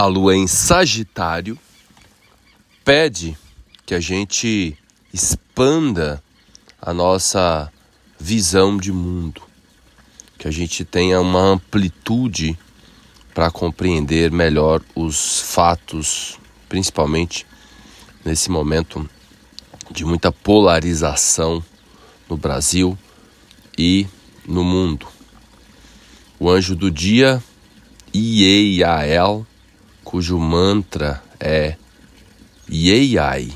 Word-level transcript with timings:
a 0.00 0.06
lua 0.06 0.34
em 0.34 0.46
Sagitário 0.46 1.58
pede 2.82 3.36
que 3.84 3.94
a 3.94 4.00
gente 4.00 4.74
expanda 5.12 6.24
a 6.80 6.94
nossa 6.94 7.70
visão 8.18 8.78
de 8.78 8.90
mundo, 8.90 9.42
que 10.38 10.48
a 10.48 10.50
gente 10.50 10.86
tenha 10.86 11.20
uma 11.20 11.42
amplitude 11.42 12.58
para 13.34 13.50
compreender 13.50 14.30
melhor 14.30 14.80
os 14.94 15.42
fatos, 15.42 16.38
principalmente 16.66 17.46
nesse 18.24 18.50
momento 18.50 19.06
de 19.90 20.06
muita 20.06 20.32
polarização 20.32 21.62
no 22.26 22.38
Brasil 22.38 22.96
e 23.76 24.06
no 24.46 24.64
mundo. 24.64 25.06
O 26.38 26.48
anjo 26.48 26.74
do 26.74 26.90
dia, 26.90 27.42
Ieiael, 28.14 29.46
cujo 30.10 30.40
mantra 30.40 31.22
é 31.38 31.76
Ieiai, 32.68 33.52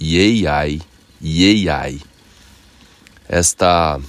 Ieiai, 0.00 0.80
Ieiai. 1.20 2.00
Esta 3.28 4.00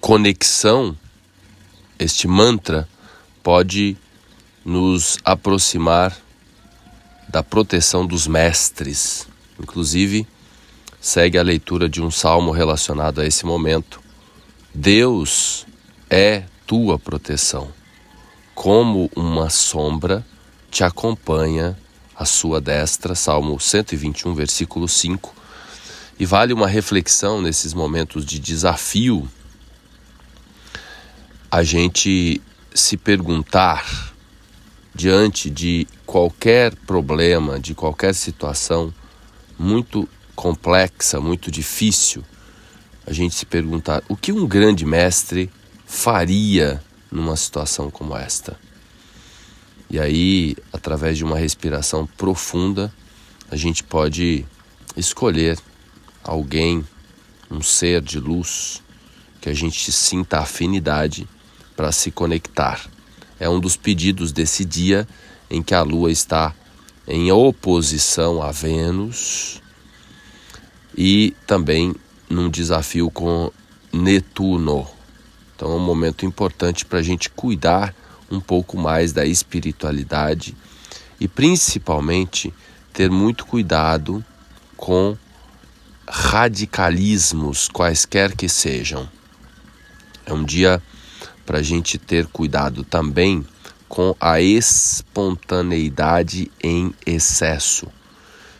conexão, 0.00 0.96
este 1.98 2.28
mantra, 2.28 2.88
pode 3.42 3.96
nos 4.64 5.18
aproximar 5.24 6.16
da 7.28 7.42
proteção 7.42 8.06
dos 8.06 8.28
mestres. 8.28 9.26
Inclusive, 9.58 10.24
segue 11.00 11.36
a 11.36 11.42
leitura 11.42 11.88
de 11.88 12.00
um 12.00 12.12
salmo 12.12 12.52
relacionado 12.52 13.20
a 13.20 13.26
esse 13.26 13.44
momento. 13.44 14.00
Deus 14.72 15.66
é 16.08 16.44
tua 16.64 16.96
proteção. 16.96 17.72
Como 18.54 19.10
uma 19.16 19.50
sombra 19.50 20.24
te 20.74 20.82
acompanha 20.82 21.78
a 22.16 22.24
sua 22.24 22.60
destra, 22.60 23.14
Salmo 23.14 23.60
121, 23.60 24.34
versículo 24.34 24.88
5. 24.88 25.32
E 26.18 26.26
vale 26.26 26.52
uma 26.52 26.66
reflexão 26.66 27.40
nesses 27.40 27.72
momentos 27.72 28.26
de 28.26 28.40
desafio, 28.40 29.30
a 31.48 31.62
gente 31.62 32.42
se 32.74 32.96
perguntar 32.96 34.12
diante 34.92 35.48
de 35.48 35.86
qualquer 36.04 36.74
problema, 36.74 37.60
de 37.60 37.72
qualquer 37.72 38.12
situação 38.12 38.92
muito 39.56 40.08
complexa, 40.34 41.20
muito 41.20 41.52
difícil, 41.52 42.24
a 43.06 43.12
gente 43.12 43.36
se 43.36 43.46
perguntar 43.46 44.02
o 44.08 44.16
que 44.16 44.32
um 44.32 44.44
grande 44.44 44.84
mestre 44.84 45.48
faria 45.86 46.82
numa 47.12 47.36
situação 47.36 47.92
como 47.92 48.16
esta. 48.16 48.58
E 49.90 50.00
aí, 50.00 50.56
através 50.72 51.16
de 51.16 51.24
uma 51.24 51.38
respiração 51.38 52.06
profunda, 52.06 52.92
a 53.50 53.56
gente 53.56 53.84
pode 53.84 54.44
escolher 54.96 55.58
alguém, 56.22 56.84
um 57.50 57.62
ser 57.62 58.00
de 58.00 58.18
luz, 58.18 58.82
que 59.40 59.48
a 59.48 59.54
gente 59.54 59.92
sinta 59.92 60.38
afinidade 60.38 61.28
para 61.76 61.92
se 61.92 62.10
conectar. 62.10 62.88
É 63.38 63.48
um 63.48 63.60
dos 63.60 63.76
pedidos 63.76 64.32
desse 64.32 64.64
dia 64.64 65.06
em 65.50 65.62
que 65.62 65.74
a 65.74 65.82
Lua 65.82 66.10
está 66.10 66.54
em 67.06 67.30
oposição 67.30 68.42
a 68.42 68.50
Vênus 68.50 69.60
e 70.96 71.34
também 71.46 71.94
num 72.28 72.48
desafio 72.48 73.10
com 73.10 73.50
Netuno. 73.92 74.86
Então 75.54 75.72
é 75.72 75.74
um 75.74 75.80
momento 75.80 76.24
importante 76.24 76.84
para 76.86 77.00
a 77.00 77.02
gente 77.02 77.28
cuidar 77.28 77.94
um 78.30 78.40
pouco 78.40 78.78
mais 78.78 79.12
da 79.12 79.24
espiritualidade 79.24 80.54
e 81.20 81.28
principalmente 81.28 82.52
ter 82.92 83.08
muito 83.10 83.46
cuidado 83.46 84.24
com 84.76 85.16
radicalismos, 86.06 87.68
quaisquer 87.68 88.36
que 88.36 88.48
sejam. 88.48 89.08
É 90.26 90.32
um 90.32 90.44
dia 90.44 90.82
para 91.44 91.58
a 91.58 91.62
gente 91.62 91.98
ter 91.98 92.26
cuidado 92.26 92.84
também 92.84 93.44
com 93.88 94.14
a 94.20 94.40
espontaneidade 94.40 96.48
em 96.62 96.94
excesso. 97.06 97.88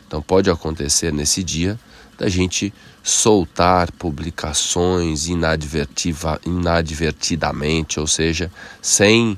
Então 0.07 0.23
pode 0.23 0.51
acontecer 0.51 1.13
nesse 1.13 1.43
dia 1.43 1.81
da 2.17 2.29
gente 2.29 2.73
soltar 3.03 3.91
publicações 3.93 5.27
inadvertidamente, 5.27 7.99
ou 7.99 8.07
seja, 8.07 8.53
sem 8.81 9.37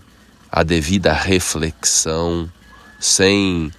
a 0.50 0.62
devida 0.62 1.12
reflexão, 1.12 2.50
sem 2.98 3.72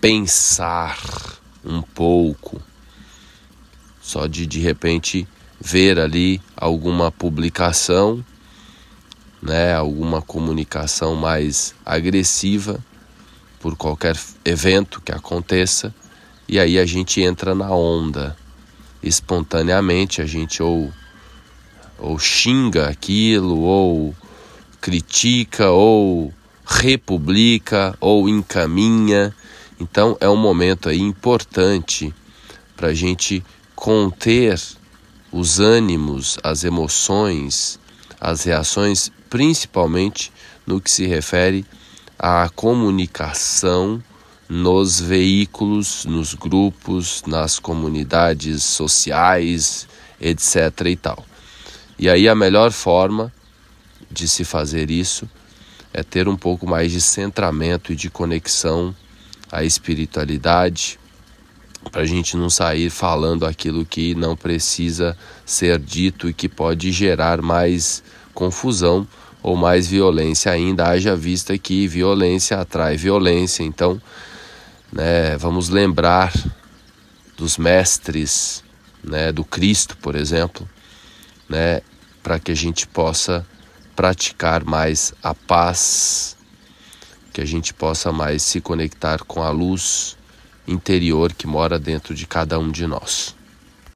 pensar 0.00 0.98
um 1.64 1.80
pouco, 1.82 2.60
só 4.00 4.26
de 4.26 4.46
de 4.46 4.60
repente 4.60 5.26
ver 5.60 5.98
ali 5.98 6.40
alguma 6.56 7.10
publicação, 7.10 8.24
né, 9.40 9.74
alguma 9.74 10.22
comunicação 10.22 11.14
mais 11.14 11.74
agressiva 11.84 12.84
por 13.60 13.76
qualquer 13.76 14.16
evento 14.44 15.00
que 15.00 15.12
aconteça 15.12 15.94
e 16.46 16.58
aí 16.58 16.78
a 16.78 16.84
gente 16.84 17.22
entra 17.22 17.54
na 17.54 17.70
onda. 17.70 18.36
Espontaneamente 19.02 20.20
a 20.20 20.26
gente 20.26 20.62
ou, 20.62 20.92
ou 21.98 22.18
xinga 22.18 22.88
aquilo, 22.88 23.60
ou 23.60 24.14
critica, 24.84 25.70
ou 25.70 26.30
republica, 26.66 27.96
ou 27.98 28.28
encaminha. 28.28 29.34
Então 29.80 30.14
é 30.20 30.28
um 30.28 30.36
momento 30.36 30.90
aí 30.90 31.00
importante 31.00 32.14
para 32.76 32.88
a 32.88 32.94
gente 32.94 33.42
conter 33.74 34.60
os 35.32 35.58
ânimos, 35.58 36.36
as 36.42 36.64
emoções, 36.64 37.80
as 38.20 38.44
reações, 38.44 39.10
principalmente 39.30 40.30
no 40.66 40.78
que 40.78 40.90
se 40.90 41.06
refere 41.06 41.64
à 42.18 42.50
comunicação 42.54 44.02
nos 44.46 45.00
veículos, 45.00 46.04
nos 46.04 46.34
grupos, 46.34 47.22
nas 47.26 47.58
comunidades 47.58 48.62
sociais, 48.62 49.88
etc. 50.20 50.88
e 50.88 50.96
tal. 50.96 51.24
E 51.98 52.06
aí 52.06 52.28
a 52.28 52.34
melhor 52.34 52.70
forma 52.70 53.32
de 54.14 54.28
se 54.28 54.44
fazer 54.44 54.90
isso 54.90 55.28
é 55.92 56.02
ter 56.02 56.26
um 56.28 56.36
pouco 56.36 56.66
mais 56.66 56.90
de 56.90 57.00
centramento 57.00 57.92
e 57.92 57.96
de 57.96 58.08
conexão 58.08 58.94
à 59.52 59.62
espiritualidade, 59.62 60.98
para 61.92 62.02
a 62.02 62.06
gente 62.06 62.36
não 62.36 62.48
sair 62.48 62.90
falando 62.90 63.44
aquilo 63.44 63.84
que 63.84 64.14
não 64.14 64.34
precisa 64.34 65.16
ser 65.44 65.78
dito 65.78 66.28
e 66.28 66.32
que 66.32 66.48
pode 66.48 66.90
gerar 66.90 67.42
mais 67.42 68.02
confusão 68.32 69.06
ou 69.42 69.54
mais 69.54 69.86
violência 69.86 70.50
ainda, 70.50 70.88
haja 70.88 71.14
vista 71.14 71.56
que 71.58 71.86
violência 71.86 72.58
atrai 72.58 72.96
violência. 72.96 73.62
Então, 73.62 74.00
né? 74.90 75.36
Vamos 75.36 75.68
lembrar 75.68 76.32
dos 77.36 77.58
mestres, 77.58 78.64
né? 79.02 79.30
Do 79.32 79.44
Cristo, 79.44 79.96
por 79.98 80.14
exemplo, 80.14 80.68
né? 81.48 81.82
Para 82.22 82.38
que 82.38 82.52
a 82.52 82.54
gente 82.54 82.86
possa 82.86 83.46
praticar 83.94 84.64
mais 84.64 85.12
a 85.22 85.34
paz, 85.34 86.36
que 87.32 87.40
a 87.40 87.44
gente 87.44 87.72
possa 87.72 88.12
mais 88.12 88.42
se 88.42 88.60
conectar 88.60 89.24
com 89.24 89.42
a 89.42 89.50
luz 89.50 90.16
interior 90.66 91.32
que 91.32 91.46
mora 91.46 91.78
dentro 91.78 92.14
de 92.14 92.26
cada 92.26 92.58
um 92.58 92.70
de 92.70 92.86
nós. 92.86 93.34